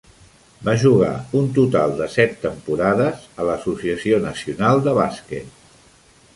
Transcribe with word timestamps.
Va 0.69 0.73
jugar 0.83 1.11
un 1.41 1.49
total 1.57 1.93
de 1.99 2.07
set 2.15 2.33
temporades 2.47 3.29
a 3.43 3.47
l'Associació 3.51 4.21
Nacional 4.27 4.85
de 4.89 4.99
bàsquet. 5.03 5.65